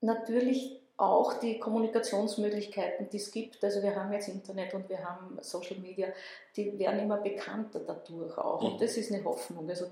[0.01, 3.63] natürlich auch die Kommunikationsmöglichkeiten, die es gibt.
[3.63, 6.09] Also wir haben jetzt Internet und wir haben Social Media,
[6.55, 8.61] die werden immer bekannter dadurch auch.
[8.61, 8.79] Und mhm.
[8.79, 9.69] das ist eine Hoffnung.
[9.69, 9.85] Also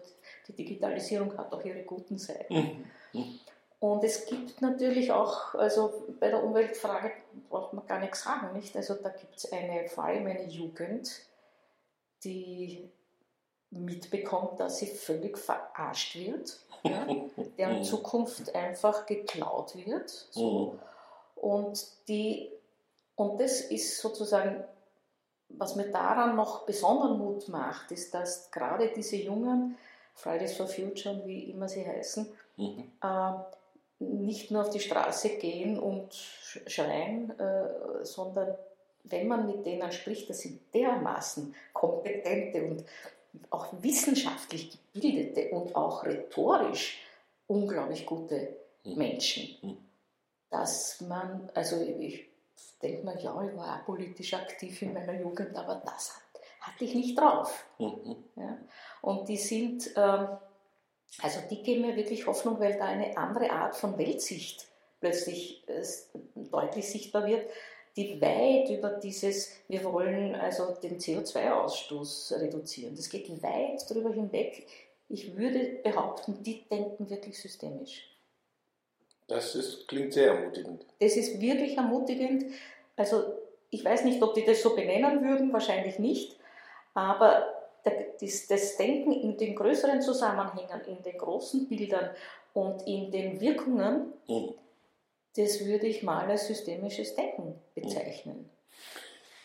[0.47, 2.53] die Digitalisierung hat auch ihre guten Seiten.
[2.53, 2.85] Mhm.
[3.13, 3.39] mhm.
[3.79, 7.11] Und es gibt natürlich auch, also bei der Umweltfrage
[7.47, 8.75] braucht man gar nichts sagen, nicht?
[8.75, 11.11] Also da gibt es eine, vor allem eine Jugend,
[12.23, 12.89] die
[13.69, 17.05] mitbekommt, dass sie völlig verarscht wird, ja?
[17.57, 17.83] deren.
[17.83, 20.09] Zukunft einfach geklaut wird.
[20.31, 20.79] So.
[21.41, 22.49] Und, die,
[23.15, 24.63] und das ist sozusagen,
[25.49, 29.77] was mir daran noch besonderen Mut macht, ist, dass gerade diese jungen
[30.13, 32.91] Fridays for Future, wie immer sie heißen, mhm.
[33.01, 33.31] äh,
[33.99, 38.55] nicht nur auf die Straße gehen und schreien, äh, sondern
[39.03, 42.85] wenn man mit denen spricht, das sind dermaßen kompetente und
[43.49, 46.99] auch wissenschaftlich gebildete und auch rhetorisch
[47.47, 48.95] unglaublich gute mhm.
[48.95, 49.57] Menschen.
[49.61, 49.86] Mhm
[50.49, 52.29] dass man, also ich
[52.81, 56.85] denke mal, ja, ich war auch politisch aktiv in meiner Jugend, aber das hat, hatte
[56.85, 57.65] ich nicht drauf.
[57.79, 58.15] Mhm.
[58.35, 58.57] Ja?
[59.01, 60.27] Und die sind, ähm,
[61.21, 64.67] also die geben mir wirklich Hoffnung, weil da eine andere Art von Weltsicht
[64.99, 65.83] plötzlich äh,
[66.35, 67.49] deutlich sichtbar wird,
[67.95, 72.95] die weit über dieses, wir wollen also den CO2-Ausstoß reduzieren.
[72.95, 74.67] Das geht weit darüber hinweg.
[75.09, 78.16] Ich würde behaupten, die denken wirklich systemisch.
[79.27, 80.85] Das ist, klingt sehr ermutigend.
[80.99, 82.45] Das ist wirklich ermutigend.
[82.95, 83.23] Also
[83.69, 86.37] ich weiß nicht, ob die das so benennen würden, wahrscheinlich nicht,
[86.93, 92.09] aber das Denken in den größeren Zusammenhängen, in den großen Bildern
[92.53, 94.53] und in den Wirkungen, mhm.
[95.35, 98.49] das würde ich mal als systemisches Denken bezeichnen.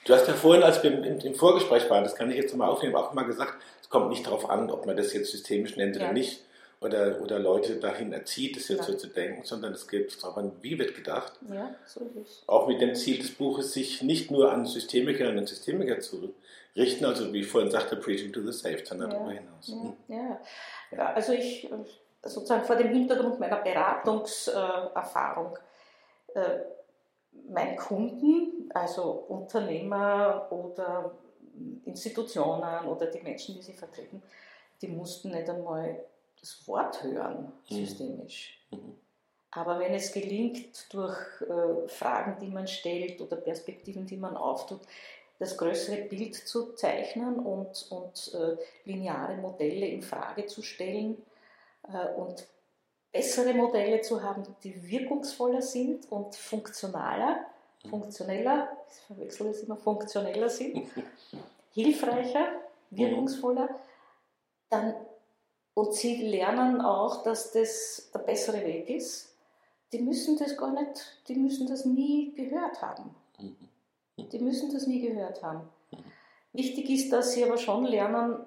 [0.04, 2.96] Du hast ja vorhin, als wir im, Vorgespräch waren, das kann ich jetzt mal aufnehmen,
[2.96, 6.02] auch mal gesagt, es kommt nicht darauf an, ob man das jetzt systemisch nennt ja.
[6.02, 6.42] oder nicht
[6.82, 8.92] oder, oder Leute dahin erzieht, das jetzt ja.
[8.92, 11.32] so zu denken, sondern es geht darum, wie wird gedacht.
[11.52, 12.10] Ja, so.
[12.46, 16.34] Auch mit dem Ziel des Buches, sich nicht nur an Systemikerinnen und Systemiker zu
[16.76, 19.16] richten, also wie ich vorhin sagte, Preaching to the Saved, sondern ja.
[19.16, 19.68] darüber hinaus.
[19.68, 19.74] Ja.
[19.74, 19.96] Hm.
[20.08, 20.40] Ja.
[20.90, 21.68] ja, also ich
[22.24, 25.58] sozusagen vor dem Hintergrund meiner Beratungserfahrung,
[26.34, 26.60] äh,
[27.48, 31.12] meine Kunden, also Unternehmer oder
[31.84, 34.22] Institutionen oder die Menschen, die sie vertreten,
[34.80, 36.04] die mussten nicht einmal
[36.42, 37.74] das Wort hören, mhm.
[37.74, 38.58] systemisch.
[38.70, 38.96] Mhm.
[39.52, 44.80] Aber wenn es gelingt, durch äh, Fragen, die man stellt oder Perspektiven, die man auftut,
[45.38, 51.22] das größere Bild zu zeichnen und, und äh, lineare Modelle in Frage zu stellen
[51.92, 52.46] äh, und
[53.12, 57.44] bessere Modelle zu haben, die wirkungsvoller sind und funktionaler,
[57.84, 57.90] mhm.
[57.90, 60.86] funktioneller, ich verwechsel das immer, funktioneller sind,
[61.74, 62.48] hilfreicher,
[62.90, 63.68] wirkungsvoller,
[64.70, 64.94] dann
[65.74, 69.34] und sie lernen auch, dass das der bessere Weg ist,
[69.92, 73.14] die müssen das gar nicht, die müssen das nie gehört haben.
[73.38, 73.56] Mhm.
[74.16, 75.68] Die müssen das nie gehört haben.
[75.90, 76.04] Mhm.
[76.52, 78.44] Wichtig ist, dass sie aber schon lernen,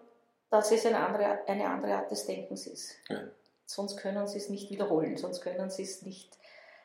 [0.50, 2.96] dass es eine andere, eine andere Art des Denkens ist.
[3.10, 3.20] Ja.
[3.66, 6.38] Sonst können sie es nicht wiederholen, sonst können sie es nicht,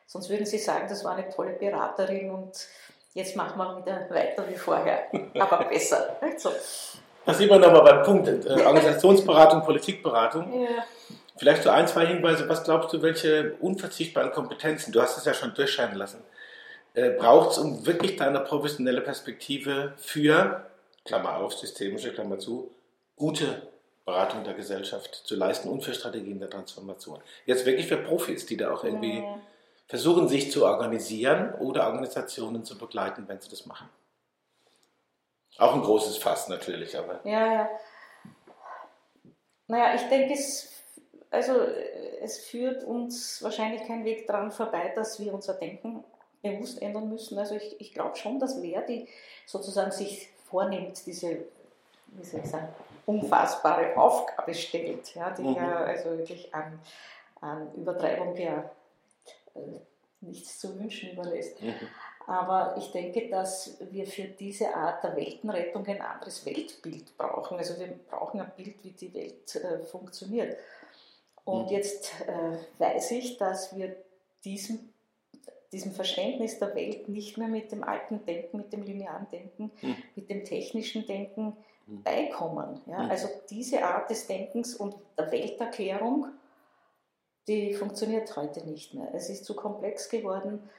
[0.07, 2.67] sonst würden sie sagen, das war eine tolle Beraterin und
[3.13, 6.17] jetzt machen wir wieder weiter wie vorher, aber besser.
[6.37, 6.49] So.
[7.25, 10.63] Da sieht man aber beim Punkt äh, Organisationsberatung, Politikberatung.
[10.63, 10.83] Ja.
[11.37, 12.47] Vielleicht so ein, zwei Hinweise.
[12.49, 16.21] Was glaubst du, welche unverzichtbaren Kompetenzen, du hast es ja schon durchscheinen lassen,
[16.93, 20.65] äh, braucht es, um wirklich deine professionelle Perspektive für,
[21.05, 22.71] Klammer auf, systemische Klammer zu,
[23.15, 23.61] gute
[24.05, 27.19] Beratung der Gesellschaft zu leisten und für Strategien der Transformation?
[27.45, 29.23] Jetzt wirklich für Profis, die da auch irgendwie
[29.87, 33.89] versuchen, sich zu organisieren oder Organisationen zu begleiten, wenn sie das machen.
[35.57, 37.19] Auch ein großes Fass natürlich, aber.
[37.23, 37.69] Ja, ja.
[39.67, 40.69] Naja, ich denke, es,
[41.29, 41.53] also,
[42.21, 46.03] es führt uns wahrscheinlich kein Weg daran vorbei, dass wir unser Denken
[46.41, 47.37] bewusst ändern müssen.
[47.37, 49.07] Also ich, ich glaube schon, dass wer die
[49.45, 51.45] sozusagen sich vornimmt, diese,
[52.07, 52.67] wie soll ich sagen,
[53.05, 55.55] unfassbare Aufgabe stellt, ja, die mhm.
[55.55, 56.79] ja also wirklich an,
[57.41, 58.69] an Übertreibung ja
[59.55, 59.59] äh,
[60.21, 61.61] nichts zu wünschen überlässt.
[61.61, 61.75] Mhm.
[62.27, 67.57] Aber ich denke, dass wir für diese Art der Weltenrettung ein anderes Weltbild brauchen.
[67.57, 70.55] Also wir brauchen ein Bild, wie die Welt äh, funktioniert.
[71.43, 71.71] Und mhm.
[71.71, 73.95] jetzt äh, weiß ich, dass wir
[74.45, 74.91] diesem,
[75.71, 79.95] diesem Verständnis der Welt nicht mehr mit dem alten Denken, mit dem linearen Denken, mhm.
[80.15, 81.57] mit dem technischen Denken
[81.87, 82.03] mhm.
[82.03, 82.81] beikommen.
[82.85, 83.03] Ja?
[83.03, 83.11] Mhm.
[83.11, 86.27] Also diese Art des Denkens und der Welterklärung,
[87.47, 89.11] die funktioniert heute nicht mehr.
[89.15, 90.69] Es ist zu komplex geworden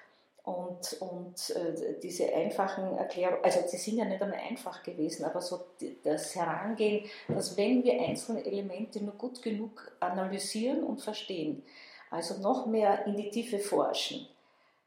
[0.45, 5.41] und, und äh, diese einfachen Erklärungen, also sie sind ja nicht einmal einfach gewesen, aber
[5.41, 5.67] so
[6.03, 11.63] das Herangehen, dass wenn wir einzelne Elemente nur gut genug analysieren und verstehen,
[12.11, 14.27] also noch mehr in die Tiefe forschen,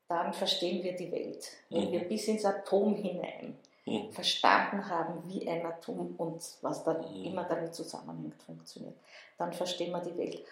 [0.09, 1.49] dann verstehen wir die Welt.
[1.69, 1.91] Wenn mhm.
[1.93, 4.11] wir bis ins Atom hinein mhm.
[4.11, 7.23] verstanden haben, wie ein Atom und was da mhm.
[7.23, 8.97] immer damit zusammenhängt, funktioniert,
[9.37, 10.43] dann verstehen wir die Welt.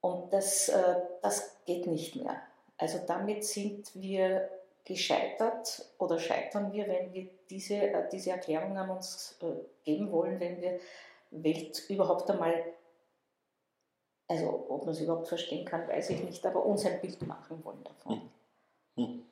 [0.00, 2.40] Und das, äh, das geht nicht mehr.
[2.78, 4.48] Also damit sind wir
[4.84, 9.46] gescheitert oder scheitern wir, wenn wir diese, äh, diese Erklärung an uns äh,
[9.84, 10.80] geben wollen, wenn wir
[11.30, 12.54] Welt überhaupt einmal,
[14.28, 17.62] also ob man es überhaupt verstehen kann, weiß ich nicht, aber uns ein Bild machen
[17.64, 18.30] wollen davon.
[18.96, 19.26] Mhm.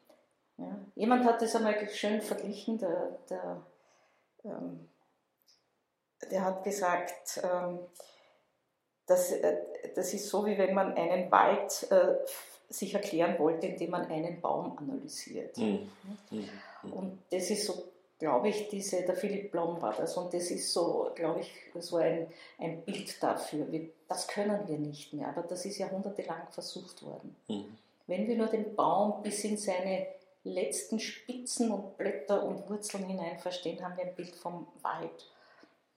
[0.59, 0.78] Ja.
[0.94, 3.62] Jemand hat das einmal schön verglichen, der, der,
[4.44, 4.88] ähm,
[6.30, 7.78] der hat gesagt, ähm,
[9.06, 9.59] das, äh,
[9.94, 12.16] das ist so, wie wenn man einen Wald äh,
[12.68, 15.57] sich erklären wollte, indem man einen Baum analysiert.
[15.59, 15.88] Mhm.
[16.83, 17.85] Und das ist so,
[18.18, 21.52] glaube ich, diese, der Philipp Blom war das, und das ist so, glaube ich,
[21.83, 22.26] so ein,
[22.59, 23.70] ein Bild dafür.
[23.70, 27.37] Wir, das können wir nicht mehr, aber das ist jahrhundertelang versucht worden.
[27.48, 27.76] Mhm.
[28.07, 30.07] Wenn wir nur den Baum bis in seine
[30.44, 35.29] letzten Spitzen und Blätter und Wurzeln hinein verstehen, haben wir ein Bild vom Wald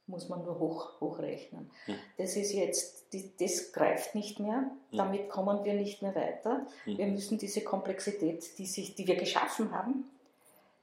[0.09, 1.69] muss man nur hoch, hochrechnen.
[1.87, 1.95] Mhm.
[2.17, 3.05] Das ist jetzt,
[3.39, 6.65] das greift nicht mehr, damit kommen wir nicht mehr weiter.
[6.85, 6.97] Mhm.
[6.97, 10.05] Wir müssen diese Komplexität, die, sich, die wir geschaffen haben,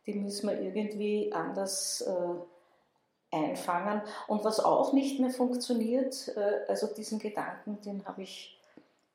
[0.06, 4.02] die müssen wir irgendwie anders äh, einfangen.
[4.28, 8.58] Und was auch nicht mehr funktioniert, äh, also diesen Gedanken, den habe ich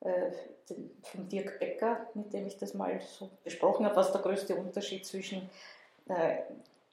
[0.00, 0.30] äh,
[1.02, 5.06] von Dirk Becker, mit dem ich das mal so besprochen habe, was der größte Unterschied
[5.06, 5.48] zwischen
[6.08, 6.36] äh,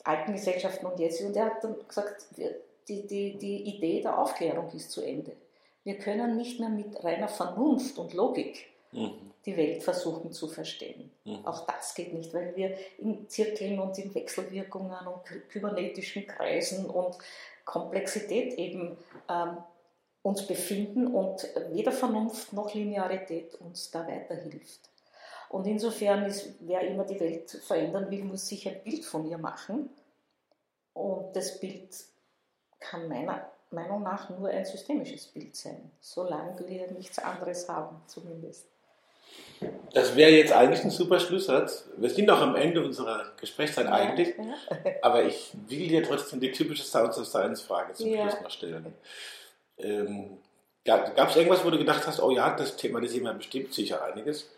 [0.03, 1.27] alten Gesellschaften und jetzt ist.
[1.27, 2.55] Und er hat dann gesagt, wir,
[2.89, 5.34] die, die, die Idee der Aufklärung ist zu Ende.
[5.84, 9.12] Wir können nicht mehr mit reiner Vernunft und Logik mhm.
[9.45, 11.12] die Welt versuchen zu verstehen.
[11.23, 11.45] Mhm.
[11.45, 17.17] Auch das geht nicht, weil wir in Zirkeln und in Wechselwirkungen und kybernetischen Kreisen und
[17.65, 18.97] Komplexität eben
[19.30, 19.58] ähm,
[20.21, 24.89] uns befinden und weder Vernunft noch Linearität uns da weiterhilft.
[25.49, 29.38] Und insofern ist, wer immer die Welt verändern will, muss sich ein Bild von ihr
[29.38, 29.89] machen.
[30.93, 31.89] Und das Bild
[32.80, 38.68] kann meiner Meinung nach nur ein systemisches Bild sein, solange wir nichts anderes haben, zumindest.
[39.94, 41.88] Das wäre jetzt eigentlich ein super Schlusssatz.
[41.98, 44.78] Wir sind noch am Ende unserer Gesprächszeit ja, eigentlich, ja.
[45.02, 48.30] aber ich will dir trotzdem die typische Sounds of Science Frage zum ja.
[48.30, 48.94] Schluss noch stellen.
[49.78, 50.38] Ähm,
[50.86, 54.04] Gab es irgendwas, wo du gedacht hast, oh ja, das Thema, das jemand bestimmt sicher
[54.04, 54.50] einiges?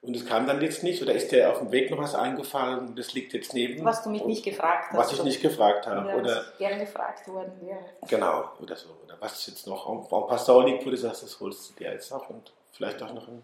[0.00, 1.02] Und es kam dann jetzt nicht?
[1.02, 3.84] Oder ist dir auf dem Weg noch was eingefallen und das liegt jetzt neben?
[3.84, 4.98] Was du mich nicht gefragt hast.
[4.98, 6.08] Was ich nicht gefragt habe.
[6.08, 7.84] Ja, oder gerne gefragt worden wäre.
[8.06, 8.90] Genau, oder so.
[9.04, 11.92] Oder was jetzt noch auf ein Passau liegt, wo du sagst, das holst du dir
[11.92, 13.42] jetzt noch und vielleicht auch noch ein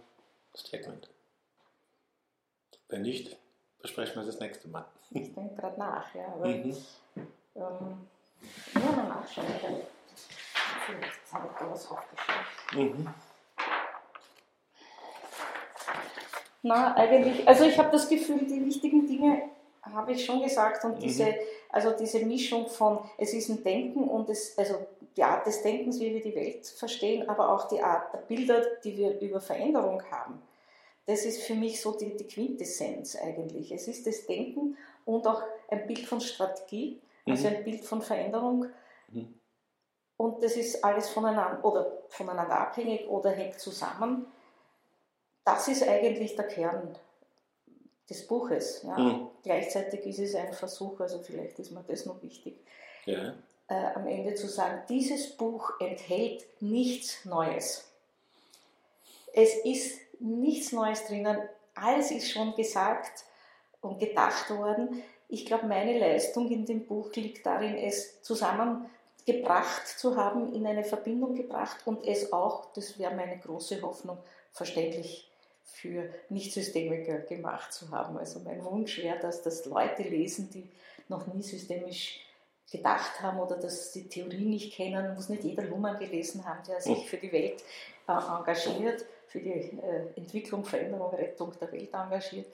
[0.57, 1.09] Statement.
[2.89, 3.37] Wenn nicht,
[3.83, 4.85] besprechen wir das nächste Mal.
[5.11, 6.27] Ich denke gerade nach, ja.
[6.27, 6.77] Aber, mhm.
[7.57, 8.09] ähm,
[8.75, 9.47] mal nachschauen.
[10.87, 13.01] Ich habe da was aufgeschrieben.
[13.01, 13.15] Mhm.
[16.67, 19.51] Na, eigentlich, also ich habe das Gefühl, die wichtigen Dinge
[19.83, 21.01] habe ich schon gesagt und mhm.
[21.01, 21.35] diese,
[21.69, 24.77] also diese Mischung von, es ist ein Denken und es, also
[25.15, 28.63] die Art des Denkens, wie wir die Welt verstehen, aber auch die Art der Bilder,
[28.83, 30.41] die wir über Veränderung haben.
[31.05, 33.71] Das ist für mich so die, die Quintessenz eigentlich.
[33.71, 37.57] Es ist das Denken und auch ein Bild von Strategie, also mhm.
[37.57, 38.69] ein Bild von Veränderung.
[39.13, 39.35] Mhm.
[40.17, 44.25] Und das ist alles voneinander oder voneinander abhängig oder hängt zusammen
[45.45, 46.97] das ist eigentlich der Kern
[48.09, 48.83] des Buches.
[48.83, 48.99] Ja.
[48.99, 49.29] Mhm.
[49.43, 52.59] Gleichzeitig ist es ein Versuch, also vielleicht ist mir das noch wichtig,
[53.05, 53.35] ja.
[53.69, 57.85] äh, am Ende zu sagen, dieses Buch enthält nichts Neues.
[59.33, 61.39] Es ist nichts Neues drinnen,
[61.75, 63.25] alles ist schon gesagt
[63.81, 65.03] und gedacht worden.
[65.29, 70.85] ich glaube, meine Leistung in dem Buch liegt darin, es zusammengebracht zu haben, in eine
[70.85, 74.19] Verbindung gebracht und es auch, das wäre meine große Hoffnung,
[74.53, 75.29] verständlich
[75.65, 78.17] für Nicht-Systemiker gemacht zu haben.
[78.19, 80.69] Also mein Wunsch wäre, dass das Leute lesen, die
[81.09, 82.21] noch nie systemisch
[82.71, 86.81] gedacht haben oder dass die Theorie nicht kennen, muss nicht jeder Luhmann gelesen haben, der
[86.81, 87.63] sich für die Welt
[88.09, 92.47] äh, engagiert, für die äh, Entwicklung, Veränderung, Rettung der Welt engagiert.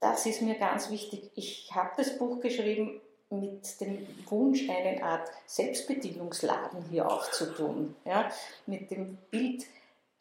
[0.00, 1.30] Das ist mir ganz wichtig.
[1.34, 7.96] Ich habe das Buch geschrieben mit dem Wunsch, eine Art Selbstbedienungsladen hier aufzutun.
[8.04, 8.30] Ja?
[8.66, 9.64] Mit dem Bild,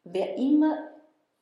[0.03, 0.94] wer immer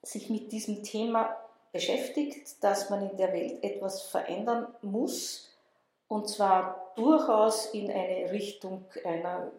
[0.04, 1.36] sich mit diesem Thema
[1.72, 5.50] beschäftigt, dass man in der Welt etwas verändern muss,
[6.08, 9.52] und zwar durchaus in eine Richtung einer,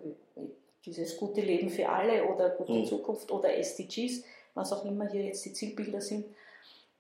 [0.85, 2.85] dieses gute Leben für alle oder gute mhm.
[2.85, 4.23] Zukunft oder SDGs,
[4.55, 6.27] was auch immer hier jetzt die Zielbilder sind.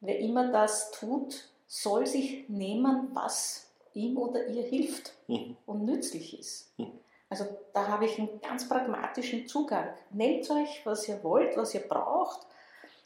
[0.00, 5.56] Wer immer das tut, soll sich nehmen, was ihm oder ihr hilft mhm.
[5.66, 6.76] und nützlich ist.
[6.78, 6.92] Mhm.
[7.28, 9.88] Also da habe ich einen ganz pragmatischen Zugang.
[10.10, 12.46] Nehmt euch, was ihr wollt, was ihr braucht.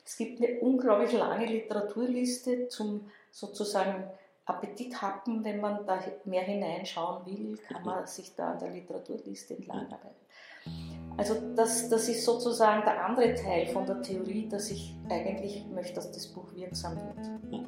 [0.09, 4.04] Es gibt eine unglaublich lange Literaturliste zum sozusagen
[4.46, 9.56] Appetit hatten, wenn man da mehr hineinschauen will, kann man sich da an der Literaturliste
[9.56, 10.16] entlangarbeiten.
[11.18, 15.96] Also das, das ist sozusagen der andere Teil von der Theorie, dass ich eigentlich möchte,
[15.96, 17.66] dass das Buch wirksam wird.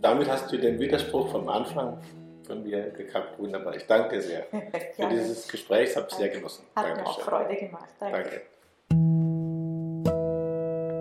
[0.00, 1.98] Damit hast du den Widerspruch vom Anfang
[2.44, 3.38] von mir gekappt.
[3.38, 3.76] Wunderbar.
[3.76, 4.46] Ich danke dir sehr
[4.96, 5.90] für dieses Gespräch.
[5.90, 6.64] Ich habe es sehr genossen.
[6.74, 7.04] Hat Dankeschön.
[7.04, 7.90] mir auch Freude gemacht.
[8.00, 8.22] Danke.
[8.22, 8.42] danke.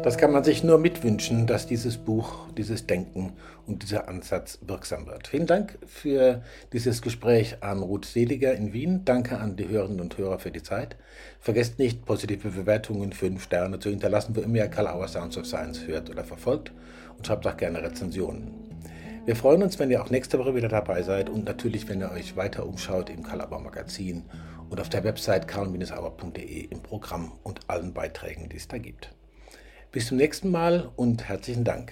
[0.04, 3.34] Das kann man sich nur mitwünschen, dass dieses Buch, dieses Denken
[3.68, 5.28] und dieser Ansatz wirksam wird.
[5.28, 6.42] Vielen Dank für
[6.74, 9.06] dieses Gespräch an Ruth Seliger in Wien.
[9.06, 10.96] Danke an die Hörerinnen und Hörer für die Zeit.
[11.40, 15.46] Vergesst nicht, positive Bewertungen, fünf Sterne zu hinterlassen, wo immer ihr Karl Auer Sounds of
[15.46, 16.72] Science hört oder verfolgt
[17.16, 18.54] und schreibt auch gerne Rezensionen.
[19.28, 22.12] Wir freuen uns, wenn ihr auch nächste Woche wieder dabei seid und natürlich, wenn ihr
[22.12, 24.24] euch weiter umschaut im Karl Auer Magazin
[24.72, 29.14] und auf der Website karl-auer.de im Programm und allen Beiträgen, die es da gibt.
[29.92, 31.92] Bis zum nächsten Mal und herzlichen Dank.